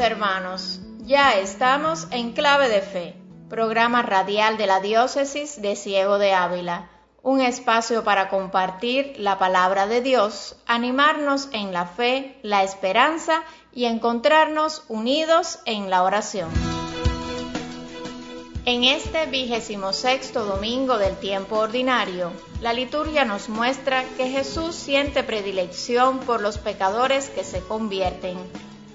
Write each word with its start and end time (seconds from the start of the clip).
hermanos, 0.00 0.80
ya 1.00 1.34
estamos 1.34 2.08
en 2.10 2.32
Clave 2.32 2.68
de 2.68 2.80
Fe, 2.80 3.14
programa 3.50 4.00
radial 4.02 4.56
de 4.56 4.66
la 4.66 4.80
Diócesis 4.80 5.60
de 5.60 5.76
Ciego 5.76 6.18
de 6.18 6.32
Ávila, 6.32 6.88
un 7.22 7.42
espacio 7.42 8.02
para 8.02 8.30
compartir 8.30 9.12
la 9.18 9.38
palabra 9.38 9.86
de 9.86 10.00
Dios, 10.00 10.56
animarnos 10.66 11.48
en 11.52 11.74
la 11.74 11.84
fe, 11.84 12.38
la 12.42 12.62
esperanza 12.62 13.42
y 13.74 13.84
encontrarnos 13.84 14.84
unidos 14.88 15.58
en 15.66 15.90
la 15.90 16.02
oración. 16.02 16.48
En 18.64 18.84
este 18.84 19.26
vigésimo 19.26 19.92
sexto 19.92 20.46
domingo 20.46 20.96
del 20.96 21.16
tiempo 21.16 21.58
ordinario, 21.58 22.32
la 22.62 22.72
liturgia 22.72 23.26
nos 23.26 23.50
muestra 23.50 24.04
que 24.16 24.30
Jesús 24.30 24.74
siente 24.74 25.22
predilección 25.22 26.20
por 26.20 26.40
los 26.40 26.56
pecadores 26.56 27.28
que 27.28 27.44
se 27.44 27.60
convierten 27.60 28.38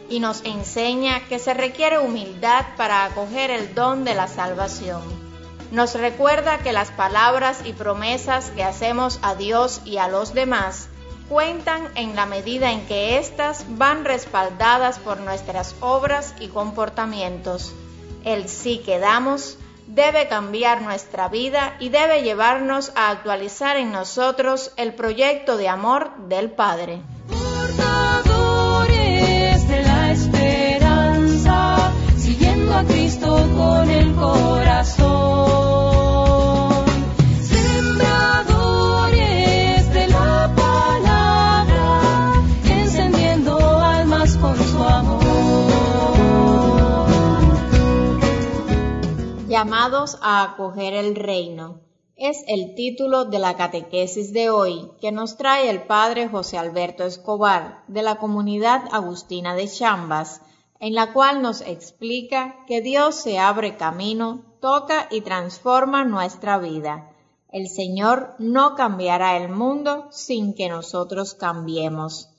y 0.09 0.20
nos 0.20 0.44
enseña 0.45 1.27
que 1.27 1.40
se 1.40 1.54
requiere 1.54 2.00
humildad 2.00 2.66
para 2.77 3.05
acoger 3.05 3.52
el 3.52 3.73
don 3.73 4.04
de 4.04 4.16
la 4.16 4.28
salvación. 4.28 5.02
Nos 5.72 5.95
recuerda 5.95 6.59
que 6.59 6.73
las 6.73 6.91
palabras 6.91 7.62
y 7.66 7.73
promesas 7.73 8.52
que 8.52 8.64
hacemos 8.64 9.20
a 9.22 9.36
Dios 9.36 9.81
y 9.84 9.98
a 9.98 10.08
los 10.08 10.34
demás 10.34 10.90
cuentan 11.28 11.90
en 11.95 12.16
la 12.16 12.26
medida 12.26 12.72
en 12.72 12.86
que 12.86 13.18
éstas 13.18 13.66
van 13.70 14.06
respaldadas 14.06 15.00
por 15.00 15.20
nuestras 15.20 15.75
obras 15.80 16.36
y 16.40 16.50
comportamientos. 16.50 17.73
El 18.23 18.47
sí 18.47 18.81
que 18.86 19.00
damos 19.00 19.58
debe 19.88 20.28
cambiar 20.28 20.81
nuestra 20.81 21.30
vida 21.30 21.75
y 21.80 21.90
debe 21.90 22.23
llevarnos 22.23 22.92
a 22.95 23.09
actualizar 23.09 23.78
en 23.78 23.92
nosotros 23.92 24.72
el 24.78 24.94
proyecto 24.94 25.58
de 25.58 25.67
amor 25.67 26.12
del 26.28 26.52
Padre. 26.52 27.02
Llamados 49.56 50.18
a 50.22 50.44
acoger 50.44 50.94
el 50.94 51.16
reino. 51.16 51.80
Es 52.18 52.44
el 52.48 52.76
título 52.76 53.23
de 53.23 53.40
la 53.40 53.56
catequesis 53.56 54.34
de 54.34 54.50
hoy 54.50 54.92
que 55.00 55.14
nos 55.14 55.38
trae 55.38 55.70
el 55.70 55.84
padre 55.84 56.28
José 56.28 56.58
Alberto 56.58 57.06
Escobar 57.06 57.84
de 57.88 58.02
la 58.02 58.18
comunidad 58.18 58.84
agustina 58.92 59.56
de 59.56 59.70
Chambas, 59.70 60.42
en 60.80 60.94
la 60.94 61.14
cual 61.14 61.42
nos 61.42 61.62
explica 61.62 62.66
que 62.68 62.81
Dios 62.81 63.16
se 63.16 63.40
abre 63.40 63.78
camino, 63.78 64.44
toca 64.59 65.08
y 65.12 65.22
transforma 65.22 66.06
nuestra 66.06 66.58
vida. 66.58 67.12
El 67.50 67.68
Señor 67.68 68.36
no 68.40 68.76
cambiará 68.76 69.38
el 69.38 69.50
mundo 69.50 70.08
sin 70.12 70.53
que 70.53 70.70
nosotros 70.70 71.34
cambiemos. 71.34 72.30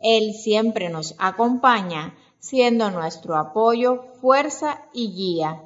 Él 0.00 0.34
siempre 0.34 0.88
nos 0.88 1.14
acompaña, 1.18 2.14
siendo 2.38 2.90
nuestro 2.90 3.36
apoyo, 3.36 4.04
fuerza 4.20 4.82
y 4.92 5.12
guía 5.12 5.62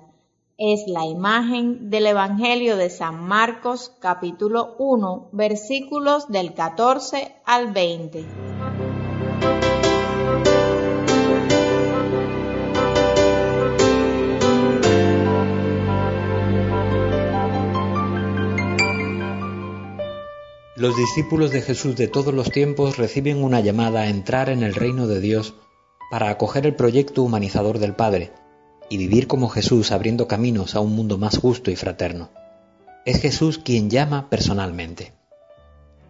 es 0.59 0.88
la 0.88 1.06
imagen 1.06 1.88
del 1.88 2.06
Evangelio 2.06 2.77
de 2.77 2.91
San 2.91 3.22
Marcos 3.22 3.93
capítulo 4.00 4.75
1 4.81 5.28
versículos 5.31 6.27
del 6.27 6.53
14 6.53 7.37
al 7.44 7.72
20. 7.72 8.27
Los 20.78 20.97
discípulos 20.97 21.50
de 21.50 21.61
Jesús 21.61 21.97
de 21.97 22.06
todos 22.06 22.33
los 22.33 22.53
tiempos 22.53 22.99
reciben 22.99 23.43
una 23.43 23.59
llamada 23.59 24.03
a 24.03 24.09
entrar 24.09 24.49
en 24.49 24.62
el 24.62 24.77
reino 24.77 25.09
de 25.09 25.19
Dios 25.19 25.55
para 26.09 26.31
acoger 26.31 26.66
el 26.66 26.77
proyecto 26.77 27.25
humanizador 27.25 27.81
del 27.81 27.97
Padre 27.97 28.31
y 28.88 28.97
vivir 28.97 29.27
como 29.27 29.49
Jesús 29.49 29.91
abriendo 29.91 30.28
caminos 30.28 30.77
a 30.77 30.81
un 30.81 30.94
mundo 30.94 31.19
más 31.19 31.37
justo 31.37 31.72
y 31.72 31.75
fraterno. 31.75 32.31
Es 33.05 33.21
Jesús 33.21 33.59
quien 33.59 33.91
llama 33.91 34.31
personalmente. 34.31 35.15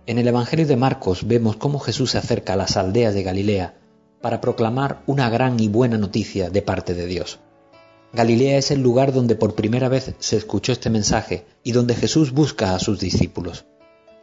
En 0.05 0.19
el 0.19 0.28
Evangelio 0.28 0.67
de 0.67 0.77
Marcos 0.77 1.27
vemos 1.27 1.57
cómo 1.57 1.78
Jesús 1.78 2.11
se 2.11 2.19
acerca 2.19 2.53
a 2.53 2.57
las 2.57 2.77
aldeas 2.77 3.15
de 3.15 3.23
Galilea 3.23 3.78
para 4.21 4.43
proclamar 4.43 5.03
una 5.07 5.31
gran 5.31 5.59
y 5.61 5.69
buena 5.69 5.97
noticia 5.97 6.51
de 6.51 6.61
parte 6.61 6.93
de 6.93 7.07
Dios. 7.07 7.39
Galilea 8.12 8.59
es 8.59 8.71
el 8.71 8.83
lugar 8.83 9.15
donde 9.15 9.34
por 9.34 9.55
primera 9.55 9.89
vez 9.89 10.15
se 10.19 10.37
escuchó 10.37 10.73
este 10.73 10.91
mensaje 10.91 11.47
y 11.62 11.73
donde 11.73 11.95
Jesús 11.95 12.33
busca 12.33 12.75
a 12.75 12.78
sus 12.78 13.01
discípulos. 13.01 13.65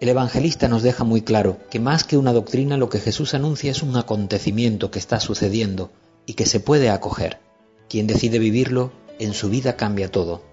El 0.02 0.10
evangelista 0.10 0.68
nos 0.68 0.84
deja 0.84 1.06
muy 1.06 1.22
claro 1.22 1.58
que 1.70 1.80
más 1.80 2.04
que 2.04 2.18
una 2.18 2.34
doctrina 2.34 2.76
lo 2.76 2.90
que 2.90 3.00
Jesús 3.00 3.34
anuncia 3.34 3.72
es 3.72 3.82
un 3.82 3.96
acontecimiento 3.96 4.92
que 4.92 5.00
está 5.00 5.22
sucediendo 5.22 5.90
y 6.26 6.34
que 6.34 6.46
se 6.46 6.60
puede 6.60 6.90
acoger. 6.90 7.40
Quien 7.88 8.06
decide 8.06 8.38
vivirlo, 8.38 8.92
en 9.20 9.34
su 9.34 9.50
vida 9.50 9.78
cambia 9.78 10.12
todo. 10.12 10.44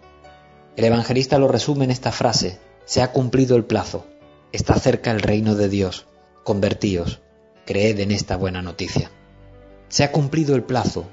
El 0.76 0.84
evangelista 0.84 1.38
lo 1.38 1.48
resume 1.48 1.84
en 1.84 1.90
esta 1.90 2.12
frase, 2.12 2.60
se 2.84 3.02
ha 3.02 3.10
cumplido 3.10 3.56
el 3.56 3.64
plazo, 3.64 4.06
está 4.52 4.76
cerca 4.76 5.10
el 5.10 5.20
reino 5.20 5.56
de 5.56 5.68
Dios, 5.68 6.06
convertíos, 6.44 7.20
creed 7.66 7.98
en 7.98 8.12
esta 8.12 8.36
buena 8.36 8.62
noticia. 8.62 9.10
Se 9.88 10.04
ha 10.04 10.12
cumplido 10.12 10.54
el 10.54 10.62
plazo, 10.62 11.04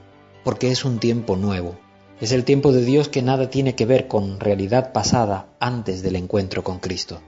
porque 0.43 0.69
es 0.69 0.85
un 0.85 0.99
tiempo 0.99 1.35
nuevo, 1.35 1.79
es 2.21 2.31
el 2.31 2.43
tiempo 2.43 2.71
de 2.73 2.85
Dios 2.85 3.09
que 3.09 3.23
nada 3.23 3.49
tiene 3.49 3.73
que 3.73 3.87
ver 3.87 4.07
con 4.07 4.39
realidad 4.39 4.93
pasada 4.93 5.49
antes 5.59 6.03
del 6.03 6.15
encuentro 6.15 6.63
con 6.63 6.77
Cristo. 6.77 7.21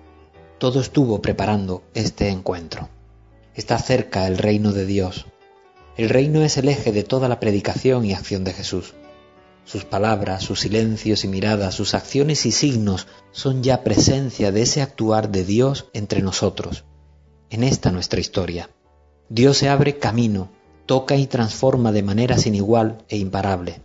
Todo 0.62 0.80
estuvo 0.80 1.24
preparando 1.24 1.82
este 1.96 2.30
encuentro. 2.30 2.88
Está 3.56 3.80
cerca 3.80 4.28
el 4.28 4.38
reino 4.38 4.74
de 4.74 4.86
Dios, 4.86 5.26
el 5.98 6.08
reino 6.08 6.44
es 6.44 6.56
el 6.58 6.70
eje 6.70 6.92
de 6.92 7.04
toda 7.04 7.28
la 7.28 7.40
predicación 7.40 8.06
y 8.06 8.14
acción 8.14 8.44
de 8.44 8.54
Jesús. 8.54 8.94
Sus 9.66 9.86
palabras, 9.86 10.44
sus 10.44 10.60
silencios 10.60 11.24
y 11.24 11.28
miradas, 11.30 11.74
sus 11.74 11.96
acciones 11.96 12.46
y 12.46 12.52
signos 12.52 13.08
son 13.32 13.64
ya 13.64 13.84
presencia 13.84 14.52
de 14.52 14.62
ese 14.62 14.84
actuar 14.84 15.32
de 15.32 15.46
Dios 15.46 15.88
entre 15.94 16.22
nosotros, 16.22 16.86
en 17.50 17.64
esta 17.64 17.92
nuestra 17.92 18.20
historia. 18.20 18.70
Dios 19.30 19.58
se 19.58 19.68
abre 19.68 19.98
camino, 19.98 20.52
toca 20.86 21.16
y 21.16 21.26
transforma 21.26 21.92
de 21.92 22.04
manera 22.04 22.38
sin 22.38 22.54
igual 22.54 23.04
e 23.10 23.18
imparable. 23.18 23.82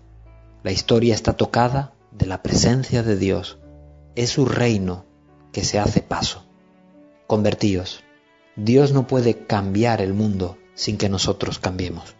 La 0.62 0.72
historia 0.72 1.14
está 1.14 1.32
tocada 1.32 1.94
de 2.12 2.26
la 2.26 2.42
presencia 2.42 3.02
de 3.02 3.16
Dios. 3.16 3.56
Es 4.14 4.28
su 4.28 4.44
reino 4.44 5.06
que 5.52 5.64
se 5.64 5.78
hace 5.78 6.02
paso. 6.02 6.45
Convertíos. 7.26 8.04
Dios 8.54 8.92
no 8.92 9.08
puede 9.08 9.46
cambiar 9.46 10.00
el 10.00 10.14
mundo 10.14 10.58
sin 10.74 10.96
que 10.96 11.08
nosotros 11.08 11.58
cambiemos. 11.58 12.14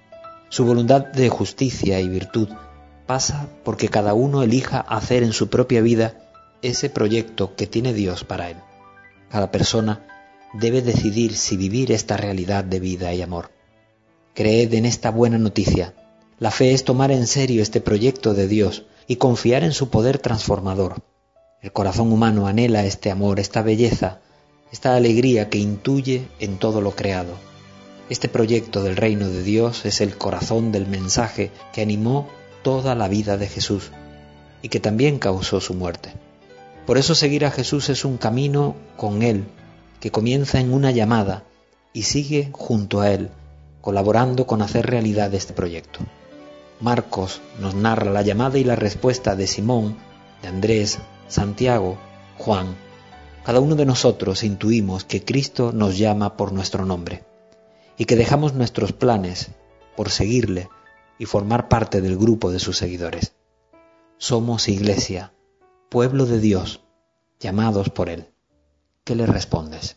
Su 0.49 0.65
voluntad 0.65 1.07
de 1.07 1.29
justicia 1.29 2.01
y 2.01 2.09
virtud 2.09 2.49
pasa 3.07 3.49
porque 3.65 3.89
cada 3.89 4.15
uno 4.15 4.43
elija 4.43 4.81
hacer 4.81 5.23
en 5.23 5.33
su 5.33 5.49
propia 5.49 5.81
vida 5.81 6.33
ese 6.61 6.91
proyecto 6.91 7.55
que 7.55 7.69
tiene 7.69 7.93
Dios 7.93 8.25
para 8.25 8.51
él. 8.51 8.57
Cada 9.31 9.53
persona 9.53 10.07
debe 10.55 10.83
decidir 10.83 11.37
si 11.37 11.57
vivir 11.57 11.93
esta 11.93 12.17
realidad 12.17 12.65
de 12.65 12.81
vida 12.81 13.15
y 13.15 13.23
amor. 13.23 13.51
Creed 14.35 14.75
en 14.75 14.87
esta 14.87 15.11
buena 15.11 15.39
noticia. 15.39 15.95
La 16.41 16.51
fe 16.51 16.73
es 16.73 16.85
tomar 16.85 17.13
en 17.13 17.29
serio 17.29 17.63
este 17.63 17.81
proyecto 17.81 18.35
de 18.35 18.49
Dios 18.49 18.87
y 19.07 19.17
confiar 19.17 19.63
en 19.63 19.73
su 19.73 19.89
poder 19.89 20.19
transformador. 20.19 21.03
El 21.63 21.73
corazón 21.73 22.13
humano 22.13 22.49
anhela 22.49 22.85
este 22.85 23.11
amor, 23.11 23.39
esta 23.39 23.63
belleza, 23.63 24.21
esta 24.73 24.97
alegría 24.97 25.49
que 25.49 25.59
intuye 25.59 26.29
en 26.39 26.59
todo 26.59 26.81
lo 26.81 26.93
creado. 26.93 27.35
Este 28.09 28.29
proyecto 28.29 28.83
del 28.83 28.97
reino 28.97 29.29
de 29.29 29.43
Dios 29.43 29.85
es 29.85 30.01
el 30.01 30.17
corazón 30.17 30.73
del 30.73 30.87
mensaje 30.87 31.51
que 31.73 31.83
animó 31.83 32.29
toda 32.63 32.95
la 32.95 33.09
vida 33.09 33.37
de 33.37 33.49
Jesús 33.49 33.91
y 34.63 34.69
que 34.69 34.81
también 34.81 35.19
causó 35.19 35.61
su 35.61 35.75
muerte. 35.75 36.13
Por 36.87 36.99
eso 36.99 37.15
seguir 37.15 37.45
a 37.45 37.51
Jesús 37.51 37.89
es 37.89 38.05
un 38.05 38.17
camino 38.17 38.77
con 38.97 39.23
Él 39.23 39.45
que 40.01 40.11
comienza 40.11 40.61
en 40.61 40.73
una 40.73 40.91
llamada 40.91 41.43
y 41.93 42.03
sigue 42.03 42.51
junto 42.53 43.01
a 43.01 43.11
Él, 43.11 43.31
colaborando 43.81 44.47
con 44.47 44.63
hacer 44.63 44.87
realidad 44.87 45.33
este 45.35 45.53
proyecto. 45.53 46.01
Marcos 46.81 47.41
nos 47.59 47.75
narra 47.75 48.11
la 48.11 48.23
llamada 48.23 48.59
y 48.59 48.65
la 48.65 48.77
respuesta 48.77 49.35
de 49.35 49.47
Simón, 49.47 49.97
de 50.43 50.49
Andrés, 50.49 50.99
Santiago, 51.27 51.97
Juan. 52.39 52.77
Cada 53.47 53.61
uno 53.61 53.77
de 53.77 53.87
nosotros 53.87 54.43
intuimos 54.43 55.05
que 55.05 55.25
Cristo 55.25 55.71
nos 55.73 55.97
llama 55.97 56.37
por 56.37 56.51
nuestro 56.51 56.85
nombre 56.85 57.23
y 57.97 58.05
que 58.05 58.17
dejamos 58.17 58.55
nuestros 58.55 58.93
planes 58.93 59.53
por 59.97 60.11
seguirle 60.11 60.69
y 61.17 61.27
formar 61.27 61.69
parte 61.69 62.01
del 62.01 62.17
grupo 62.19 62.51
de 62.51 62.59
sus 62.59 62.77
seguidores. 62.77 63.37
Somos 64.19 64.69
iglesia, 64.69 65.33
pueblo 65.89 66.27
de 66.27 66.41
Dios, 66.41 66.81
llamados 67.39 67.89
por 67.89 68.09
Él. 68.09 68.27
¿Qué 69.05 69.15
le 69.15 69.27
respondes? 69.27 69.97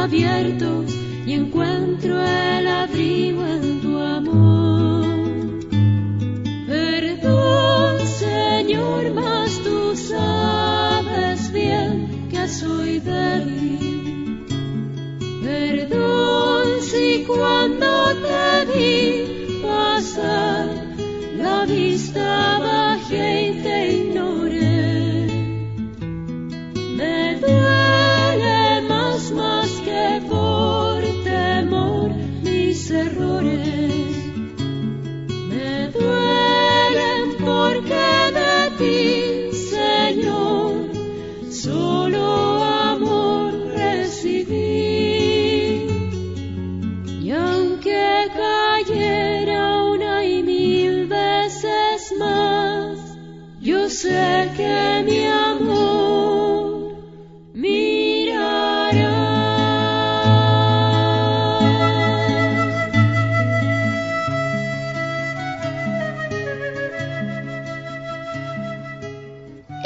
abiertos 0.00 0.86
y 1.26 1.34
encuentro 1.34 2.20
el 2.22 2.66
abrigo 2.66 3.46
en 3.46 3.69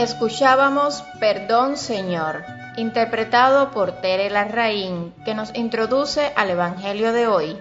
Escuchábamos 0.05 1.03
Perdón 1.19 1.79
Señor, 1.79 2.45
interpretado 2.77 3.71
por 3.71 4.03
Tere 4.03 4.29
Larraín, 4.29 5.15
que 5.25 5.35
nos 5.35 5.55
introduce 5.55 6.31
al 6.37 6.51
Evangelio 6.51 7.15
de 7.15 7.27
hoy, 7.27 7.59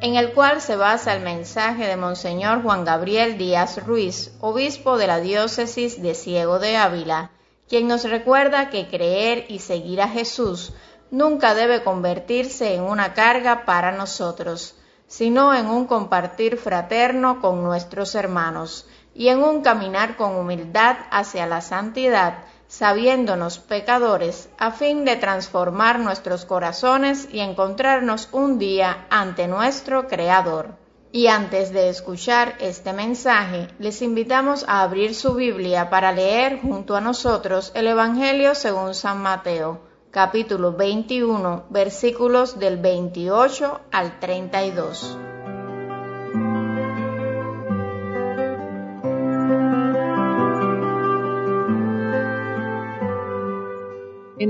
en 0.00 0.14
el 0.14 0.32
cual 0.32 0.62
se 0.62 0.76
basa 0.76 1.14
el 1.14 1.22
mensaje 1.22 1.86
de 1.86 1.98
Monseñor 1.98 2.62
Juan 2.62 2.86
Gabriel 2.86 3.36
Díaz 3.36 3.84
Ruiz, 3.84 4.32
obispo 4.40 4.96
de 4.96 5.06
la 5.06 5.20
diócesis 5.20 6.00
de 6.00 6.14
Ciego 6.14 6.58
de 6.58 6.78
Ávila, 6.78 7.30
quien 7.68 7.88
nos 7.88 8.04
recuerda 8.04 8.70
que 8.70 8.88
creer 8.88 9.44
y 9.50 9.58
seguir 9.58 10.00
a 10.00 10.08
Jesús 10.08 10.72
nunca 11.10 11.54
debe 11.54 11.82
convertirse 11.82 12.74
en 12.74 12.84
una 12.84 13.12
carga 13.12 13.66
para 13.66 13.92
nosotros, 13.92 14.76
sino 15.08 15.52
en 15.52 15.66
un 15.66 15.86
compartir 15.86 16.56
fraterno 16.56 17.42
con 17.42 17.62
nuestros 17.62 18.14
hermanos 18.14 18.86
y 19.14 19.28
en 19.28 19.42
un 19.42 19.62
caminar 19.62 20.16
con 20.16 20.36
humildad 20.36 20.96
hacia 21.10 21.46
la 21.46 21.60
santidad, 21.60 22.44
sabiéndonos 22.68 23.58
pecadores, 23.58 24.48
a 24.58 24.70
fin 24.70 25.04
de 25.04 25.16
transformar 25.16 25.98
nuestros 25.98 26.46
corazones 26.46 27.28
y 27.30 27.40
encontrarnos 27.40 28.28
un 28.32 28.58
día 28.58 29.06
ante 29.10 29.46
nuestro 29.46 30.08
Creador. 30.08 30.76
Y 31.14 31.26
antes 31.26 31.74
de 31.74 31.90
escuchar 31.90 32.54
este 32.58 32.94
mensaje, 32.94 33.68
les 33.78 34.00
invitamos 34.00 34.64
a 34.66 34.80
abrir 34.80 35.14
su 35.14 35.34
Biblia 35.34 35.90
para 35.90 36.12
leer 36.12 36.62
junto 36.62 36.96
a 36.96 37.02
nosotros 37.02 37.70
el 37.74 37.88
Evangelio 37.88 38.54
según 38.54 38.94
San 38.94 39.20
Mateo, 39.20 39.82
capítulo 40.10 40.72
21, 40.72 41.64
versículos 41.68 42.58
del 42.58 42.78
28 42.78 43.80
al 43.90 44.18
32. 44.20 45.31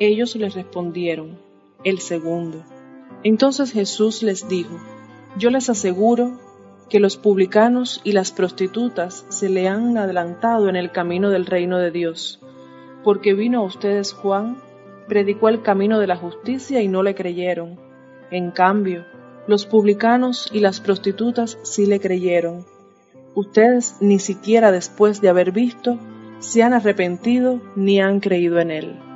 Ellos 0.00 0.34
le 0.34 0.48
respondieron, 0.48 1.38
el 1.84 2.00
segundo. 2.00 2.64
Entonces 3.22 3.70
Jesús 3.70 4.22
les 4.22 4.48
dijo, 4.48 4.80
yo 5.36 5.50
les 5.50 5.68
aseguro 5.68 6.40
que 6.88 7.00
los 7.00 7.18
publicanos 7.18 8.00
y 8.02 8.12
las 8.12 8.32
prostitutas 8.32 9.26
se 9.28 9.50
le 9.50 9.68
han 9.68 9.98
adelantado 9.98 10.70
en 10.70 10.76
el 10.76 10.90
camino 10.90 11.28
del 11.28 11.44
reino 11.44 11.76
de 11.76 11.90
Dios, 11.90 12.40
porque 13.04 13.34
vino 13.34 13.60
a 13.60 13.64
ustedes 13.64 14.14
Juan, 14.14 14.62
predicó 15.06 15.50
el 15.50 15.60
camino 15.60 15.98
de 15.98 16.06
la 16.06 16.16
justicia 16.16 16.80
y 16.80 16.88
no 16.88 17.02
le 17.02 17.14
creyeron. 17.14 17.78
En 18.30 18.52
cambio, 18.52 19.04
los 19.46 19.66
publicanos 19.66 20.48
y 20.50 20.60
las 20.60 20.80
prostitutas 20.80 21.58
sí 21.62 21.84
le 21.84 22.00
creyeron. 22.00 22.64
Ustedes 23.34 23.98
ni 24.00 24.18
siquiera 24.18 24.72
después 24.72 25.20
de 25.20 25.28
haber 25.28 25.52
visto 25.52 25.98
se 26.38 26.62
han 26.62 26.72
arrepentido 26.72 27.60
ni 27.76 28.00
han 28.00 28.20
creído 28.20 28.60
en 28.60 28.70
él. 28.70 29.09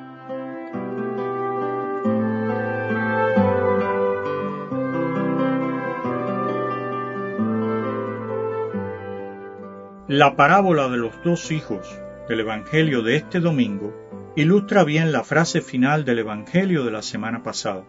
La 10.17 10.37
parábola 10.37 10.89
de 10.89 10.97
los 10.97 11.13
dos 11.25 11.51
hijos 11.51 11.89
del 12.29 12.39
Evangelio 12.39 13.03
de 13.03 13.17
este 13.17 13.41
domingo 13.41 13.93
ilustra 14.37 14.85
bien 14.85 15.11
la 15.11 15.25
frase 15.25 15.61
final 15.61 16.05
del 16.05 16.21
Evangelio 16.21 16.85
de 16.85 16.93
la 16.93 17.03
semana 17.03 17.43
pasada. 17.43 17.85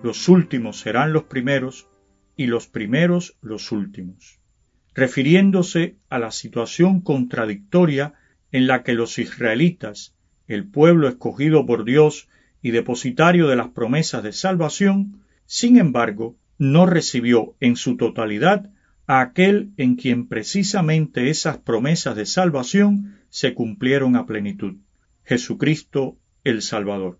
Los 0.00 0.28
últimos 0.28 0.78
serán 0.78 1.12
los 1.12 1.24
primeros 1.24 1.88
y 2.36 2.46
los 2.46 2.68
primeros 2.68 3.36
los 3.40 3.72
últimos, 3.72 4.38
refiriéndose 4.94 5.96
a 6.08 6.20
la 6.20 6.30
situación 6.30 7.00
contradictoria 7.00 8.14
en 8.52 8.68
la 8.68 8.84
que 8.84 8.92
los 8.92 9.18
israelitas, 9.18 10.14
el 10.46 10.68
pueblo 10.68 11.08
escogido 11.08 11.66
por 11.66 11.84
Dios 11.84 12.28
y 12.62 12.70
depositario 12.70 13.48
de 13.48 13.56
las 13.56 13.70
promesas 13.70 14.22
de 14.22 14.32
salvación, 14.32 15.24
sin 15.46 15.78
embargo, 15.78 16.36
no 16.58 16.86
recibió 16.86 17.56
en 17.58 17.74
su 17.74 17.96
totalidad 17.96 18.70
aquel 19.06 19.72
en 19.76 19.96
quien 19.96 20.28
precisamente 20.28 21.30
esas 21.30 21.58
promesas 21.58 22.16
de 22.16 22.26
salvación 22.26 23.18
se 23.28 23.54
cumplieron 23.54 24.16
a 24.16 24.26
plenitud. 24.26 24.76
Jesucristo 25.24 26.18
el 26.44 26.62
Salvador. 26.62 27.18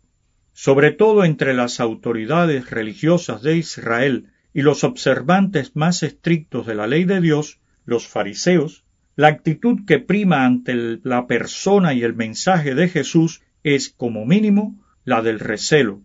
Sobre 0.53 0.91
todo 0.91 1.25
entre 1.25 1.55
las 1.55 1.81
autoridades 1.81 2.71
religiosas 2.71 3.43
de 3.43 3.57
Israel 3.57 4.31
y 4.55 4.63
los 4.63 4.85
observantes 4.85 5.77
más 5.77 6.03
estrictos 6.03 6.67
de 6.67 6.75
la 6.75 6.87
ley 6.87 7.05
de 7.05 7.21
Dios, 7.21 7.61
los 7.85 8.07
fariseos, 8.07 8.85
la 9.17 9.29
actitud 9.29 9.85
que 9.87 9.99
prima 9.99 10.45
ante 10.45 10.99
la 11.03 11.27
persona 11.27 11.95
y 11.95 12.03
el 12.03 12.15
mensaje 12.15 12.75
de 12.75 12.89
Jesús 12.89 13.43
es, 13.63 13.89
como 13.91 14.25
mínimo, 14.25 14.81
la 15.05 15.23
del 15.23 15.41
recelo 15.41 16.03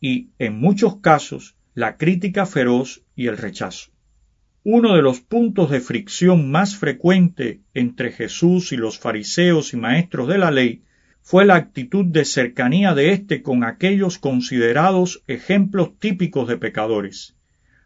y, 0.00 0.28
en 0.38 0.60
muchos 0.60 1.00
casos, 1.00 1.56
la 1.74 1.96
crítica 1.96 2.44
feroz 2.44 3.02
y 3.16 3.28
el 3.28 3.38
rechazo. 3.38 3.93
Uno 4.66 4.96
de 4.96 5.02
los 5.02 5.20
puntos 5.20 5.70
de 5.70 5.80
fricción 5.80 6.50
más 6.50 6.74
frecuente 6.74 7.60
entre 7.74 8.12
Jesús 8.12 8.72
y 8.72 8.78
los 8.78 8.98
fariseos 8.98 9.74
y 9.74 9.76
maestros 9.76 10.26
de 10.26 10.38
la 10.38 10.50
ley 10.50 10.84
fue 11.20 11.44
la 11.44 11.56
actitud 11.56 12.06
de 12.06 12.24
cercanía 12.24 12.94
de 12.94 13.12
éste 13.12 13.42
con 13.42 13.62
aquellos 13.62 14.16
considerados 14.16 15.22
ejemplos 15.26 15.98
típicos 15.98 16.48
de 16.48 16.56
pecadores, 16.56 17.36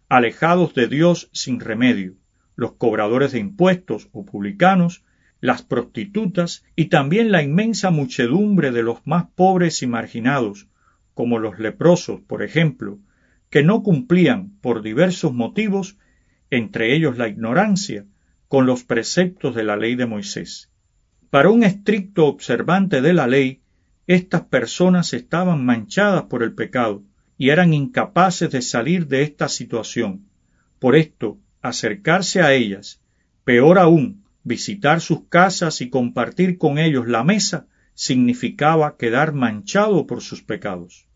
alejados 0.08 0.72
de 0.72 0.86
Dios 0.86 1.30
sin 1.32 1.58
remedio, 1.58 2.14
los 2.54 2.74
cobradores 2.74 3.32
de 3.32 3.40
impuestos 3.40 4.08
o 4.12 4.24
publicanos, 4.24 5.02
las 5.40 5.62
prostitutas 5.62 6.64
y 6.76 6.84
también 6.84 7.32
la 7.32 7.42
inmensa 7.42 7.90
muchedumbre 7.90 8.70
de 8.70 8.84
los 8.84 9.04
más 9.04 9.26
pobres 9.34 9.82
y 9.82 9.88
marginados, 9.88 10.68
como 11.12 11.40
los 11.40 11.58
leprosos, 11.58 12.20
por 12.20 12.44
ejemplo, 12.44 13.00
que 13.50 13.64
no 13.64 13.82
cumplían, 13.82 14.52
por 14.60 14.82
diversos 14.82 15.32
motivos, 15.34 15.98
entre 16.50 16.94
ellos 16.94 17.18
la 17.18 17.28
ignorancia, 17.28 18.04
con 18.48 18.66
los 18.66 18.84
preceptos 18.84 19.54
de 19.54 19.64
la 19.64 19.76
ley 19.76 19.94
de 19.94 20.06
Moisés. 20.06 20.70
Para 21.30 21.50
un 21.50 21.62
estricto 21.62 22.26
observante 22.26 23.02
de 23.02 23.12
la 23.12 23.26
ley, 23.26 23.60
estas 24.06 24.42
personas 24.42 25.12
estaban 25.12 25.64
manchadas 25.64 26.24
por 26.24 26.42
el 26.42 26.54
pecado 26.54 27.02
y 27.36 27.50
eran 27.50 27.74
incapaces 27.74 28.50
de 28.50 28.62
salir 28.62 29.06
de 29.06 29.22
esta 29.22 29.48
situación. 29.48 30.24
Por 30.78 30.96
esto, 30.96 31.38
acercarse 31.60 32.40
a 32.40 32.54
ellas, 32.54 33.02
peor 33.44 33.78
aún, 33.78 34.24
visitar 34.44 35.02
sus 35.02 35.24
casas 35.28 35.82
y 35.82 35.90
compartir 35.90 36.56
con 36.56 36.78
ellos 36.78 37.06
la 37.06 37.22
mesa, 37.22 37.66
significaba 37.94 38.96
quedar 38.96 39.32
manchado 39.32 40.06
por 40.06 40.22
sus 40.22 40.42
pecados. 40.42 41.06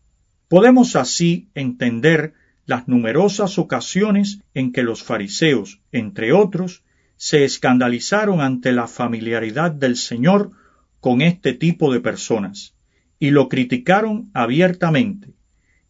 Podemos 0.47 0.95
así 0.95 1.49
entender 1.55 2.33
las 2.65 2.87
numerosas 2.87 3.57
ocasiones 3.57 4.39
en 4.53 4.71
que 4.71 4.83
los 4.83 5.03
fariseos, 5.03 5.81
entre 5.91 6.31
otros, 6.31 6.83
se 7.17 7.43
escandalizaron 7.43 8.41
ante 8.41 8.71
la 8.71 8.87
familiaridad 8.87 9.71
del 9.71 9.95
Señor 9.95 10.51
con 10.99 11.21
este 11.21 11.53
tipo 11.53 11.91
de 11.91 11.99
personas, 11.99 12.75
y 13.19 13.31
lo 13.31 13.49
criticaron 13.49 14.29
abiertamente, 14.33 15.33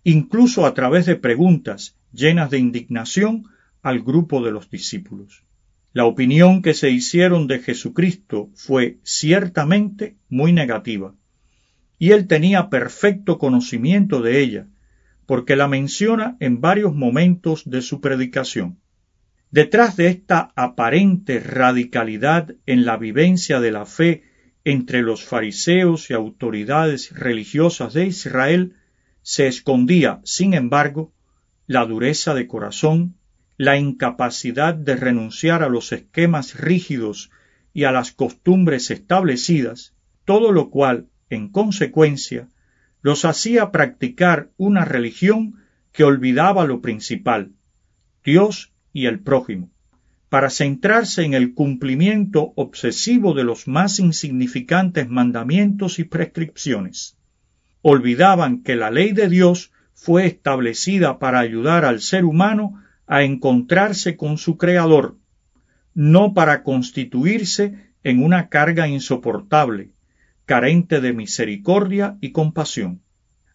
incluso 0.03 0.65
a 0.65 0.74
través 0.74 1.06
de 1.06 1.15
preguntas 1.15 1.96
llenas 2.12 2.50
de 2.50 2.60
indignación 2.60 3.46
al 3.82 4.01
grupo 4.01 4.44
de 4.44 4.51
los 4.51 4.70
discípulos. 4.70 5.44
La 5.94 6.06
opinión 6.06 6.63
que 6.63 6.74
se 6.74 6.89
hicieron 6.89 7.48
de 7.48 7.60
Jesucristo 7.60 8.50
fue 8.56 8.98
ciertamente 9.03 10.15
muy 10.30 10.51
negativa, 10.51 11.13
y 12.00 12.12
él 12.12 12.27
tenía 12.27 12.70
perfecto 12.70 13.38
conocimiento 13.38 14.22
de 14.22 14.42
ella, 14.42 14.68
porque 15.25 15.56
la 15.56 15.68
menciona 15.68 16.38
en 16.39 16.62
varios 16.62 16.94
momentos 16.94 17.70
de 17.70 17.82
su 17.82 18.01
predicación. 18.01 18.80
Detrás 19.51 19.96
de 19.96 20.08
esta 20.08 20.51
aparente 20.56 21.39
radicalidad 21.39 22.56
en 22.65 22.86
la 22.86 22.98
vivencia 22.98 23.60
de 23.60 23.72
la 23.72 23.86
fe 23.86 24.24
entre 24.63 25.01
los 25.01 25.24
fariseos 25.24 26.10
y 26.10 26.13
autoridades 26.13 27.12
religiosas 27.12 27.94
de 27.94 28.08
Israel 28.08 28.75
se 29.22 29.48
escondía, 29.48 30.22
sin 30.24 30.53
embargo, 30.53 31.13
la 31.68 31.86
dureza 31.86 32.34
de 32.34 32.48
corazón, 32.48 33.15
la 33.58 33.77
incapacidad 33.77 34.74
de 34.74 34.96
renunciar 34.96 35.63
a 35.63 35.70
los 35.70 35.92
esquemas 35.92 36.60
rígidos 36.60 37.30
y 37.74 37.86
a 37.86 37.92
las 37.92 38.12
costumbres 38.12 38.92
establecidas, 38.92 39.94
todo 40.25 40.51
lo 40.51 40.70
cual, 40.70 41.08
en 41.30 41.50
consecuencia, 41.50 42.50
los 43.04 43.26
hacía 43.26 43.70
practicar 43.70 44.50
una 44.58 44.86
religión 44.86 45.58
que 45.92 46.06
olvidaba 46.06 46.66
lo 46.66 46.82
principal, 46.82 47.52
Dios 48.24 48.74
y 48.94 49.06
el 49.06 49.20
prójimo, 49.20 49.70
para 50.30 50.50
centrarse 50.50 51.24
en 51.24 51.34
el 51.34 51.54
cumplimiento 51.54 52.54
obsesivo 52.56 53.34
de 53.34 53.44
los 53.44 53.68
más 53.68 54.00
insignificantes 54.00 55.10
mandamientos 55.10 56.00
y 56.00 56.06
prescripciones. 56.06 57.18
Olvidaban 57.82 58.64
que 58.64 58.78
la 58.78 58.90
ley 58.90 59.12
de 59.12 59.28
Dios 59.28 59.72
fue 59.94 60.26
establecida 60.26 61.20
para 61.20 61.40
ayudar 61.40 61.84
al 61.84 62.00
ser 62.00 62.24
humano 62.24 62.82
a 63.06 63.24
encontrarse 63.24 64.16
con 64.16 64.38
su 64.38 64.58
Creador, 64.58 65.18
no 65.94 66.34
para 66.34 66.64
constituirse 66.64 67.92
en 68.04 68.24
una 68.24 68.48
carga 68.48 68.88
insoportable, 68.88 69.92
carente 70.46 71.02
de 71.02 71.14
misericordia 71.14 72.18
y 72.22 72.32
compasión. 72.32 73.02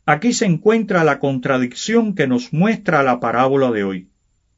Aquí 0.06 0.32
se 0.32 0.46
encuentra 0.46 1.04
la 1.04 1.18
contradicción 1.18 2.14
que 2.14 2.26
nos 2.26 2.52
muestra 2.52 3.02
la 3.02 3.20
parábola 3.20 3.70
de 3.70 3.84
hoy. 3.84 4.08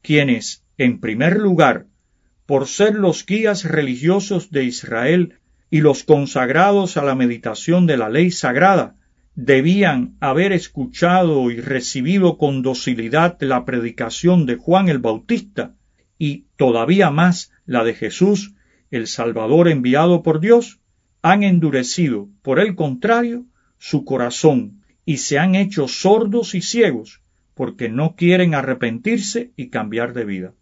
Quienes, 0.01 0.63
en 0.77 0.99
primer 0.99 1.37
lugar, 1.37 1.87
por 2.45 2.67
ser 2.67 2.95
los 2.95 3.25
guías 3.25 3.65
religiosos 3.65 4.51
de 4.51 4.63
Israel 4.63 5.39
y 5.69 5.81
los 5.81 6.03
consagrados 6.03 6.97
a 6.97 7.03
la 7.03 7.15
meditación 7.15 7.85
de 7.85 7.97
la 7.97 8.09
ley 8.09 8.31
sagrada, 8.31 8.95
debían 9.35 10.17
haber 10.19 10.51
escuchado 10.51 11.49
y 11.51 11.61
recibido 11.61 12.37
con 12.37 12.61
docilidad 12.61 13.37
la 13.41 13.63
predicación 13.63 14.45
de 14.45 14.57
Juan 14.57 14.89
el 14.89 14.99
Bautista 14.99 15.75
y 16.17 16.45
todavía 16.57 17.09
más 17.09 17.51
la 17.65 17.83
de 17.83 17.93
Jesús, 17.93 18.53
el 18.91 19.07
Salvador 19.07 19.69
enviado 19.69 20.21
por 20.21 20.41
Dios, 20.41 20.80
han 21.21 21.43
endurecido, 21.43 22.29
por 22.41 22.59
el 22.59 22.75
contrario, 22.75 23.45
su 23.77 24.05
corazón 24.05 24.83
y 25.05 25.17
se 25.17 25.39
han 25.39 25.55
hecho 25.55 25.87
sordos 25.87 26.55
y 26.55 26.61
ciegos 26.61 27.21
porque 27.53 27.89
no 27.89 28.15
quieren 28.15 28.55
arrepentirse 28.55 29.51
y 29.55 29.69
cambiar 29.69 30.13
de 30.13 30.25
vida. 30.25 30.53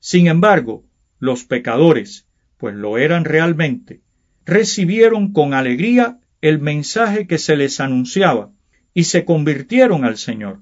Sin 0.00 0.28
embargo, 0.28 0.84
los 1.18 1.44
pecadores, 1.44 2.26
pues 2.56 2.74
lo 2.74 2.96
eran 2.98 3.24
realmente, 3.24 4.00
recibieron 4.44 5.32
con 5.32 5.52
alegría 5.52 6.20
el 6.40 6.58
mensaje 6.58 7.26
que 7.26 7.38
se 7.38 7.56
les 7.56 7.80
anunciaba 7.80 8.52
y 8.94 9.04
se 9.04 9.24
convirtieron 9.24 10.04
al 10.04 10.16
Señor. 10.16 10.60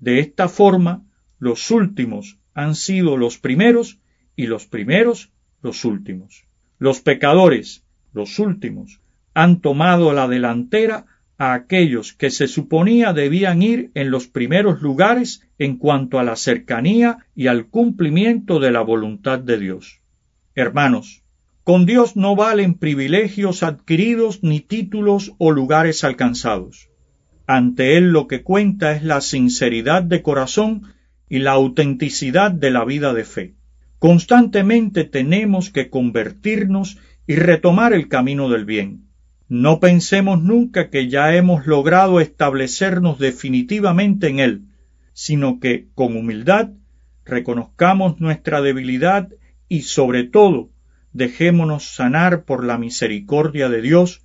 De 0.00 0.18
esta 0.18 0.48
forma, 0.48 1.04
los 1.38 1.70
últimos 1.70 2.38
han 2.54 2.74
sido 2.74 3.16
los 3.16 3.38
primeros 3.38 3.98
y 4.34 4.46
los 4.46 4.66
primeros 4.66 5.30
los 5.60 5.84
últimos. 5.84 6.44
Los 6.78 7.00
pecadores 7.00 7.84
los 8.12 8.38
últimos, 8.38 9.00
han 9.34 9.60
tomado 9.60 10.12
la 10.12 10.28
delantera 10.28 11.06
a 11.38 11.54
aquellos 11.54 12.12
que 12.12 12.30
se 12.30 12.46
suponía 12.46 13.12
debían 13.12 13.62
ir 13.62 13.90
en 13.94 14.10
los 14.10 14.28
primeros 14.28 14.80
lugares 14.80 15.42
en 15.58 15.76
cuanto 15.76 16.18
a 16.18 16.22
la 16.22 16.36
cercanía 16.36 17.26
y 17.34 17.48
al 17.48 17.66
cumplimiento 17.66 18.60
de 18.60 18.70
la 18.70 18.82
voluntad 18.82 19.40
de 19.40 19.58
Dios. 19.58 20.00
Hermanos, 20.54 21.22
con 21.64 21.86
Dios 21.86 22.16
no 22.16 22.36
valen 22.36 22.74
privilegios 22.74 23.62
adquiridos 23.62 24.42
ni 24.42 24.60
títulos 24.60 25.32
o 25.38 25.50
lugares 25.50 26.04
alcanzados. 26.04 26.90
Ante 27.46 27.96
Él 27.96 28.10
lo 28.10 28.28
que 28.28 28.42
cuenta 28.42 28.92
es 28.92 29.02
la 29.02 29.20
sinceridad 29.20 30.02
de 30.02 30.22
corazón 30.22 30.82
y 31.28 31.38
la 31.38 31.52
autenticidad 31.52 32.50
de 32.50 32.70
la 32.70 32.84
vida 32.84 33.14
de 33.14 33.24
fe. 33.24 33.54
Constantemente 33.98 35.04
tenemos 35.04 35.70
que 35.70 35.88
convertirnos 35.88 36.98
y 37.26 37.36
retomar 37.36 37.92
el 37.92 38.08
camino 38.08 38.48
del 38.48 38.64
bien. 38.64 39.08
No 39.48 39.80
pensemos 39.80 40.42
nunca 40.42 40.90
que 40.90 41.08
ya 41.08 41.34
hemos 41.34 41.66
logrado 41.66 42.20
establecernos 42.20 43.18
definitivamente 43.18 44.28
en 44.28 44.40
él, 44.40 44.62
sino 45.12 45.60
que, 45.60 45.88
con 45.94 46.16
humildad, 46.16 46.70
reconozcamos 47.24 48.20
nuestra 48.20 48.62
debilidad 48.62 49.28
y, 49.68 49.82
sobre 49.82 50.24
todo, 50.24 50.70
dejémonos 51.12 51.84
sanar 51.94 52.44
por 52.44 52.64
la 52.64 52.78
misericordia 52.78 53.68
de 53.68 53.82
Dios, 53.82 54.22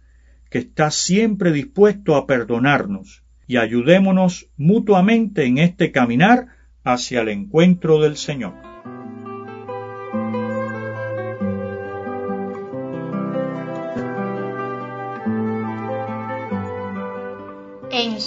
que 0.50 0.60
está 0.60 0.92
siempre 0.92 1.52
dispuesto 1.52 2.16
a 2.16 2.26
perdonarnos, 2.26 3.24
y 3.48 3.58
ayudémonos 3.58 4.50
mutuamente 4.56 5.46
en 5.46 5.58
este 5.58 5.92
caminar 5.92 6.48
hacia 6.84 7.22
el 7.22 7.30
encuentro 7.30 8.02
del 8.02 8.16
Señor. 8.16 8.54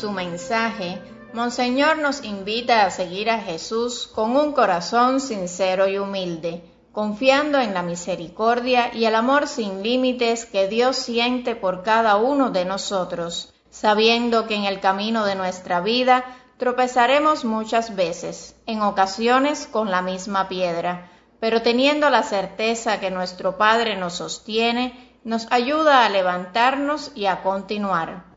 Su 0.00 0.10
mensaje, 0.10 0.98
Monseñor 1.34 1.98
nos 1.98 2.24
invita 2.24 2.86
a 2.86 2.90
seguir 2.90 3.28
a 3.28 3.38
Jesús 3.38 4.06
con 4.06 4.34
un 4.34 4.52
corazón 4.52 5.20
sincero 5.20 5.88
y 5.88 5.98
humilde, 5.98 6.64
confiando 6.90 7.58
en 7.60 7.74
la 7.74 7.82
misericordia 7.82 8.92
y 8.94 9.04
el 9.04 9.14
amor 9.14 9.46
sin 9.46 9.82
límites 9.82 10.46
que 10.46 10.68
Dios 10.68 10.96
siente 10.96 11.54
por 11.54 11.82
cada 11.82 12.16
uno 12.16 12.50
de 12.50 12.64
nosotros, 12.64 13.52
sabiendo 13.68 14.46
que 14.46 14.54
en 14.54 14.64
el 14.64 14.80
camino 14.80 15.26
de 15.26 15.34
nuestra 15.34 15.80
vida 15.80 16.24
tropezaremos 16.56 17.44
muchas 17.44 17.94
veces, 17.94 18.56
en 18.64 18.80
ocasiones 18.80 19.66
con 19.66 19.90
la 19.90 20.00
misma 20.00 20.48
piedra, 20.48 21.10
pero 21.40 21.60
teniendo 21.60 22.08
la 22.08 22.22
certeza 22.22 23.00
que 23.00 23.10
nuestro 23.10 23.58
Padre 23.58 23.96
nos 23.96 24.14
sostiene, 24.14 25.18
nos 25.24 25.46
ayuda 25.50 26.06
a 26.06 26.08
levantarnos 26.08 27.12
y 27.14 27.26
a 27.26 27.42
continuar. 27.42 28.29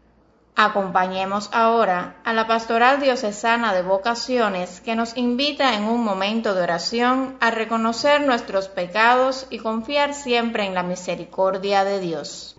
Acompañemos 0.56 1.50
ahora 1.52 2.18
a 2.24 2.32
la 2.32 2.46
Pastoral 2.46 3.02
Diocesana 3.02 3.74
de 3.74 3.82
Vocaciones 3.82 4.82
que 4.82 4.96
nos 4.96 5.18
invita 5.18 5.76
en 5.76 5.86
un 5.86 6.04
momento 6.04 6.54
de 6.54 6.62
oración 6.62 7.38
a 7.40 7.50
reconocer 7.50 8.22
nuestros 8.22 8.68
pecados 8.68 9.48
y 9.50 9.58
confiar 9.58 10.14
siempre 10.14 10.66
en 10.66 10.76
la 10.76 10.84
misericordia 10.84 11.84
de 11.84 12.00
Dios. 12.00 12.56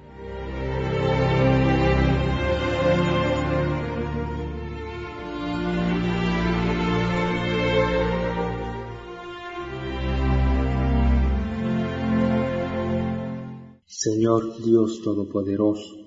Señor 13.87 14.63
Dios 14.63 15.01
Todopoderoso, 15.03 16.04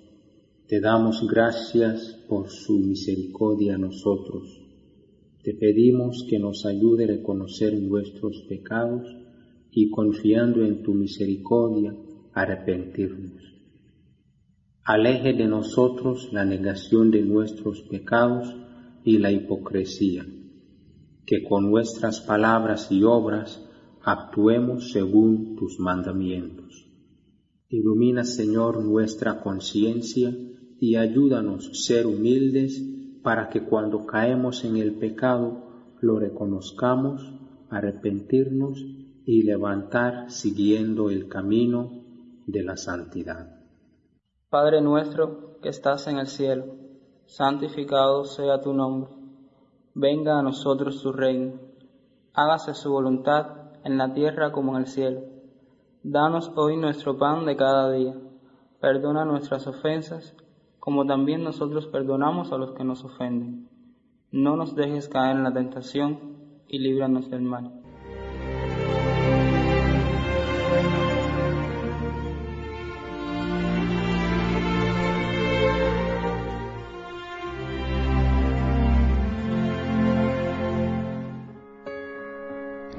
te 0.67 0.81
damos 0.81 1.25
gracias 1.25 2.25
por 2.27 2.49
su 2.49 2.79
misericordia 2.79 3.75
a 3.75 3.77
nosotros. 3.77 4.61
Te 5.41 5.53
pedimos 5.53 6.25
que 6.29 6.39
nos 6.39 6.65
ayude 6.65 7.05
a 7.05 7.07
reconocer 7.07 7.73
nuestros 7.79 8.43
pecados 8.49 9.07
y 9.71 9.89
confiando 9.89 10.65
en 10.65 10.83
tu 10.83 10.93
misericordia 10.93 11.95
arrepentirnos. 12.33 13.41
Aleje 14.83 15.31
de 15.31 15.47
nosotros 15.47 16.33
la 16.33 16.43
negación 16.43 17.11
de 17.11 17.21
nuestros 17.21 17.83
pecados 17.83 18.53
y 19.05 19.19
la 19.19 19.31
hipocresía, 19.31 20.25
que 21.25 21.43
con 21.43 21.71
nuestras 21.71 22.19
palabras 22.19 22.91
y 22.91 23.03
obras 23.03 23.65
actuemos 24.01 24.91
según 24.91 25.55
tus 25.55 25.79
mandamientos. 25.79 26.87
Ilumina, 27.69 28.25
Señor, 28.25 28.83
nuestra 28.83 29.41
conciencia 29.41 30.33
y 30.79 30.95
ayúdanos 30.95 31.85
ser 31.85 32.05
humildes 32.05 32.83
para 33.23 33.49
que 33.49 33.63
cuando 33.63 34.05
caemos 34.05 34.63
en 34.63 34.77
el 34.77 34.95
pecado 34.95 35.63
lo 35.99 36.19
reconozcamos, 36.19 37.33
arrepentirnos 37.69 38.85
y 39.25 39.43
levantar 39.43 40.31
siguiendo 40.31 41.09
el 41.09 41.27
camino 41.27 41.91
de 42.45 42.63
la 42.63 42.77
santidad. 42.77 43.57
Padre 44.49 44.81
nuestro 44.81 45.59
que 45.61 45.69
estás 45.69 46.07
en 46.07 46.17
el 46.17 46.27
cielo, 46.27 46.65
santificado 47.25 48.23
sea 48.23 48.61
tu 48.61 48.73
nombre. 48.73 49.11
Venga 49.93 50.39
a 50.39 50.41
nosotros 50.41 51.01
tu 51.01 51.11
reino. 51.11 51.59
Hágase 52.33 52.73
su 52.73 52.91
voluntad 52.91 53.73
en 53.83 53.97
la 53.97 54.13
tierra 54.13 54.51
como 54.51 54.75
en 54.75 54.83
el 54.83 54.87
cielo. 54.87 55.21
Danos 56.03 56.51
hoy 56.55 56.77
nuestro 56.77 57.17
pan 57.17 57.45
de 57.45 57.57
cada 57.57 57.91
día. 57.91 58.15
Perdona 58.79 59.25
nuestras 59.25 59.67
ofensas, 59.67 60.35
como 60.87 61.05
también 61.05 61.43
nosotros 61.43 61.85
perdonamos 61.87 62.53
a 62.53 62.57
los 62.57 62.71
que 62.71 62.85
nos 62.85 63.03
ofenden. 63.03 63.67
No 64.31 64.55
nos 64.55 64.73
dejes 64.73 65.09
caer 65.09 65.35
en 65.35 65.43
la 65.43 65.51
tentación 65.51 66.37
y 66.65 66.79
líbranos 66.79 67.29
del 67.29 67.41
mal. 67.41 67.73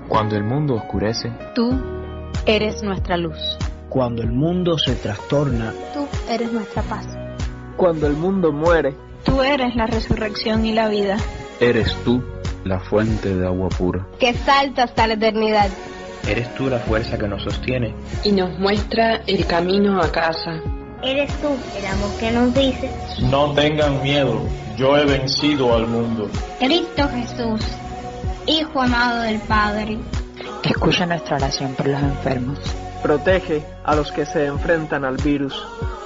Cuando 0.09 0.37
el 0.37 0.45
mundo 0.45 0.75
oscurece, 0.75 1.33
Tú 1.55 1.71
eres 2.45 2.83
nuestra 2.83 3.17
luz. 3.17 3.39
Cuando 3.89 4.21
el 4.21 4.33
mundo 4.33 4.77
se 4.77 4.95
trastorna, 4.95 5.73
Tú 5.95 6.07
eres 6.31 6.53
nuestra 6.53 6.83
paz. 6.83 7.28
Cuando 7.79 8.07
el 8.07 8.13
mundo 8.15 8.53
muere, 8.53 8.95
Tú 9.25 9.43
eres 9.43 9.75
la 9.77 9.87
resurrección 9.87 10.67
y 10.67 10.73
la 10.75 10.89
vida. 10.89 11.17
eres 11.61 11.95
tú 12.05 12.23
la 12.65 12.79
fuente 12.81 13.35
de 13.35 13.47
agua 13.47 13.69
pura. 13.71 14.07
Que 14.21 14.35
salta 14.35 14.83
hasta 14.85 15.07
la 15.07 15.15
eternidad. 15.15 15.69
eres 16.29 16.55
tú 16.57 16.69
la 16.69 16.79
fuerza 16.81 17.17
que 17.17 17.27
nos 17.27 17.43
sostiene. 17.43 17.95
y 18.25 18.33
nos 18.33 18.59
muestra 18.59 19.23
el 19.27 19.47
camino 19.47 20.01
a 20.03 20.11
casa. 20.13 20.61
Eres 21.03 21.33
tú 21.41 21.49
el 21.79 21.87
amor 21.87 22.11
que 22.19 22.31
nos 22.33 22.53
dice. 22.55 22.91
No 23.31 23.53
tengan 23.55 24.03
miedo, 24.03 24.41
yo 24.77 24.97
he 24.99 25.05
vencido 25.07 25.75
al 25.75 25.87
mundo. 25.87 26.29
Cristo 26.59 27.09
Jesús, 27.15 27.61
Hijo 28.47 28.81
amado 28.83 29.23
del 29.23 29.39
Padre. 29.41 29.99
Escucha 30.65 31.07
nuestra 31.07 31.37
oración 31.37 31.75
por 31.75 31.87
los 31.87 32.03
enfermos. 32.03 32.59
protege 33.03 33.63
a 33.85 33.95
los 33.95 34.11
que 34.11 34.27
se 34.27 34.47
enfrentan 34.47 35.05
al 35.05 35.17
virus. 35.19 35.55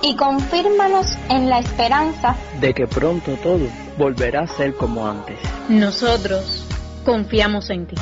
Y 0.05 0.17
confírmanos 0.17 1.07
en 1.29 1.49
la 1.49 1.61
esperanza 1.61 2.35
De 2.61 2.75
que 2.75 2.89
pronto 2.89 3.37
todo 3.37 3.69
volverá 3.97 4.43
a 4.43 4.47
ser 4.49 4.75
como 4.75 5.07
antes. 5.07 5.39
Nosotros 5.69 6.67
confiamos 7.05 7.71
en 7.71 7.87
ti. 7.87 7.95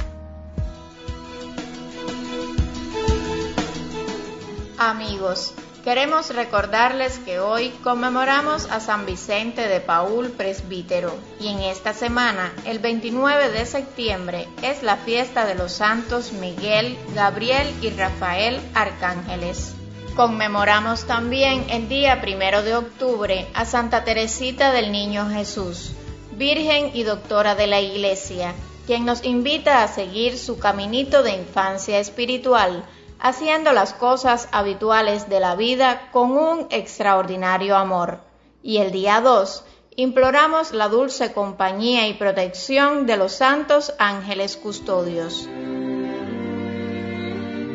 Amigos, 4.78 5.52
queremos 5.84 6.34
recordarles 6.34 7.18
que 7.18 7.38
hoy 7.38 7.68
conmemoramos 7.82 8.70
a 8.70 8.80
San 8.80 9.04
Vicente 9.04 9.68
de 9.68 9.80
Paul, 9.80 10.30
presbítero, 10.30 11.14
y 11.38 11.48
en 11.48 11.60
esta 11.60 11.92
semana, 11.92 12.50
el 12.64 12.78
29 12.78 13.50
de 13.50 13.66
septiembre, 13.66 14.48
es 14.62 14.82
la 14.82 14.96
fiesta 14.96 15.44
de 15.44 15.54
los 15.54 15.72
santos 15.72 16.32
Miguel, 16.32 16.96
Gabriel 17.14 17.68
y 17.82 17.90
Rafael 17.90 18.58
Arcángeles. 18.74 19.74
Conmemoramos 20.20 21.06
también 21.06 21.64
el 21.70 21.88
día 21.88 22.20
primero 22.20 22.62
de 22.62 22.76
octubre 22.76 23.48
a 23.54 23.64
Santa 23.64 24.04
Teresita 24.04 24.70
del 24.70 24.92
Niño 24.92 25.30
Jesús, 25.30 25.92
Virgen 26.33 26.90
y 26.92 27.04
Doctora 27.04 27.54
de 27.54 27.66
la 27.66 27.80
Iglesia, 27.80 28.52
quien 28.87 29.06
nos 29.06 29.24
invita 29.24 29.83
a 29.83 29.88
seguir 29.88 30.37
su 30.37 30.59
caminito 30.59 31.22
de 31.22 31.30
infancia 31.30 31.98
espiritual, 31.98 32.85
haciendo 33.18 33.72
las 33.72 33.94
cosas 33.94 34.46
habituales 34.52 35.30
de 35.30 35.40
la 35.40 35.56
vida 35.56 36.11
con 36.12 36.33
un 36.33 36.66
extraordinario 36.68 37.74
amor. 37.74 38.20
Y 38.62 38.76
el 38.76 38.90
día 38.90 39.22
2 39.22 39.64
imploramos 39.96 40.72
la 40.72 40.88
dulce 40.88 41.33
compañía 41.33 42.09
y 42.09 42.12
protección 42.12 43.06
de 43.06 43.16
los 43.16 43.33
santos 43.33 43.94
ángeles 43.98 44.59
custodios. 44.59 45.48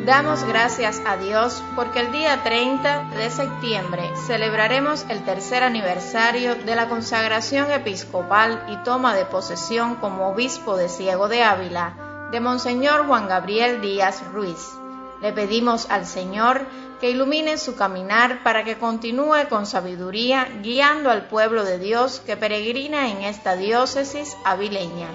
Damos 0.06 0.44
gracias 0.44 1.02
a 1.04 1.16
Dios 1.16 1.64
porque 1.74 1.98
el 1.98 2.12
día 2.12 2.44
30 2.44 3.08
de 3.16 3.28
septiembre 3.28 4.08
celebraremos 4.28 5.04
el 5.08 5.24
tercer 5.24 5.64
aniversario 5.64 6.54
de 6.54 6.76
la 6.76 6.88
consagración 6.88 7.72
episcopal 7.72 8.64
y 8.68 8.76
toma 8.84 9.16
de 9.16 9.24
posesión 9.24 9.96
como 9.96 10.28
obispo 10.28 10.76
de 10.76 10.88
Ciego 10.88 11.26
de 11.26 11.42
Ávila 11.42 12.28
de 12.30 12.38
Monseñor 12.38 13.08
Juan 13.08 13.26
Gabriel 13.26 13.80
Díaz 13.80 14.22
Ruiz. 14.32 14.78
Le 15.20 15.32
pedimos 15.32 15.90
al 15.90 16.06
Señor 16.06 16.60
que 17.00 17.10
ilumine 17.10 17.58
su 17.58 17.74
caminar 17.74 18.44
para 18.44 18.62
que 18.62 18.78
continúe 18.78 19.48
con 19.48 19.66
sabiduría 19.66 20.46
guiando 20.62 21.10
al 21.10 21.26
pueblo 21.26 21.64
de 21.64 21.80
Dios 21.80 22.22
que 22.24 22.36
peregrina 22.36 23.10
en 23.10 23.22
esta 23.22 23.56
diócesis 23.56 24.36
avileña. 24.44 25.08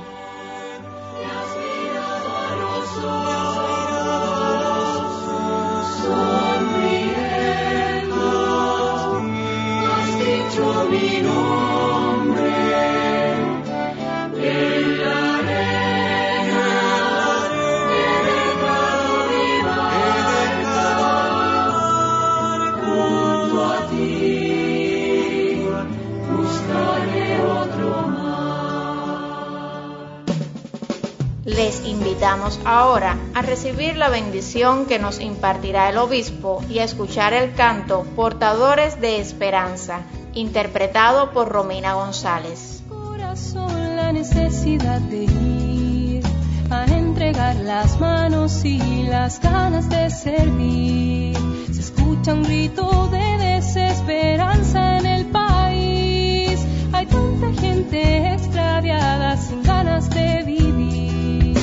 Les 31.45 31.85
invitamos 31.85 32.59
ahora 32.65 33.17
a 33.33 33.41
recibir 33.41 33.95
la 33.95 34.09
bendición 34.09 34.85
que 34.85 34.99
nos 34.99 35.19
impartirá 35.19 35.89
el 35.89 35.97
obispo 35.97 36.63
y 36.69 36.79
a 36.79 36.83
escuchar 36.83 37.33
el 37.33 37.53
canto 37.53 38.03
Portadores 38.15 38.99
de 38.99 39.19
Esperanza, 39.19 40.01
interpretado 40.33 41.31
por 41.31 41.49
Romina 41.49 41.93
González. 41.93 42.83
corazón 42.89 43.95
la 43.95 44.11
necesidad 44.11 45.01
de 45.01 45.23
ir 45.23 46.23
a 46.69 46.85
entregar 46.85 47.11
entregar 47.21 47.55
las 47.57 47.99
manos 47.99 48.65
y 48.65 49.03
las 49.03 49.39
ganas 49.41 49.87
de 49.89 50.09
servir. 50.09 51.37
Se 51.71 51.81
escucha 51.81 52.33
un 52.33 52.41
grito 52.41 53.09
de 53.09 53.37
desesperanza 53.37 54.97
en 54.97 55.05
el 55.05 55.25
país. 55.27 56.65
Hay 56.93 57.05
tanta 57.05 57.53
gente 57.61 58.33
extraviada 58.33 59.37
sin 59.37 59.61
ganas 59.61 60.09
de 60.09 60.43
vivir. 60.43 61.57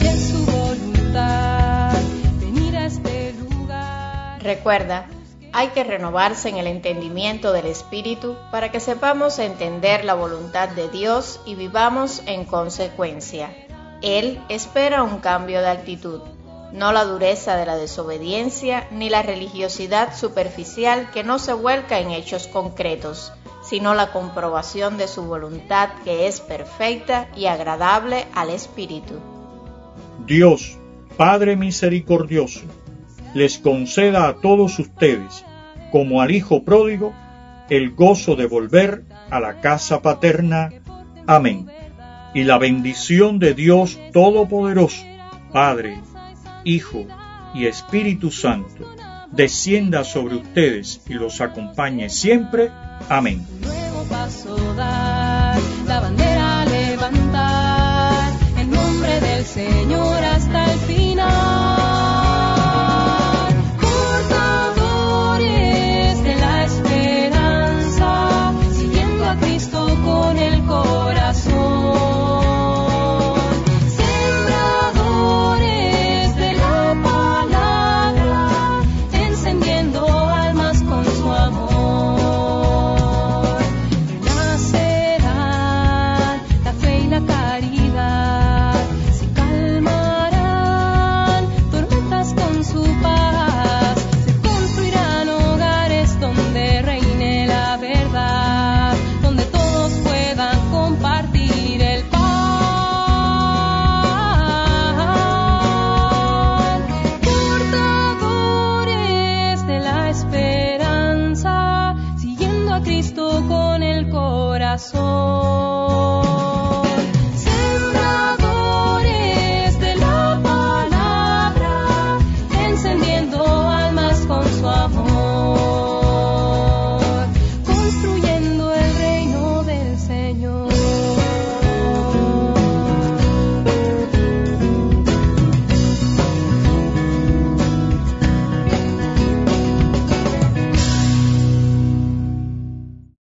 Y 0.00 0.06
es 0.06 0.28
su 0.28 0.46
voluntad 0.46 1.94
venir 2.38 2.76
a 2.76 2.86
este 2.86 3.34
lugar. 3.40 4.40
Recuerda, 4.40 5.06
hay 5.52 5.68
que 5.68 5.84
renovarse 5.84 6.48
en 6.48 6.56
el 6.56 6.66
entendimiento 6.66 7.52
del 7.52 7.66
Espíritu 7.66 8.36
para 8.50 8.70
que 8.70 8.80
sepamos 8.80 9.38
entender 9.38 10.04
la 10.04 10.14
voluntad 10.14 10.70
de 10.70 10.88
Dios 10.88 11.40
y 11.44 11.54
vivamos 11.54 12.22
en 12.26 12.44
consecuencia. 12.44 13.54
Él 14.00 14.40
espera 14.48 15.02
un 15.02 15.18
cambio 15.18 15.60
de 15.60 15.68
actitud, 15.68 16.20
no 16.72 16.92
la 16.92 17.04
dureza 17.04 17.56
de 17.56 17.66
la 17.66 17.76
desobediencia 17.76 18.88
ni 18.90 19.10
la 19.10 19.22
religiosidad 19.22 20.16
superficial 20.16 21.10
que 21.12 21.22
no 21.22 21.38
se 21.38 21.52
vuelca 21.52 21.98
en 21.98 22.10
hechos 22.10 22.48
concretos, 22.48 23.32
sino 23.62 23.94
la 23.94 24.10
comprobación 24.10 24.96
de 24.96 25.06
su 25.06 25.22
voluntad 25.22 25.90
que 26.04 26.26
es 26.26 26.40
perfecta 26.40 27.28
y 27.36 27.46
agradable 27.46 28.26
al 28.34 28.50
Espíritu. 28.50 29.20
Dios, 30.26 30.78
Padre 31.16 31.56
misericordioso, 31.56 32.62
les 33.34 33.58
conceda 33.58 34.28
a 34.28 34.34
todos 34.34 34.78
ustedes, 34.78 35.44
como 35.90 36.20
al 36.20 36.30
Hijo 36.30 36.64
pródigo, 36.64 37.14
el 37.70 37.92
gozo 37.94 38.36
de 38.36 38.46
volver 38.46 39.04
a 39.30 39.40
la 39.40 39.60
casa 39.60 40.02
paterna. 40.02 40.70
Amén. 41.26 41.68
Y 42.34 42.44
la 42.44 42.58
bendición 42.58 43.38
de 43.38 43.54
Dios 43.54 43.98
Todopoderoso, 44.12 45.04
Padre, 45.52 46.00
Hijo 46.64 47.06
y 47.54 47.66
Espíritu 47.66 48.30
Santo, 48.30 48.94
descienda 49.30 50.04
sobre 50.04 50.36
ustedes 50.36 51.02
y 51.08 51.14
los 51.14 51.40
acompañe 51.40 52.08
siempre. 52.08 52.70
Amén. 53.08 53.46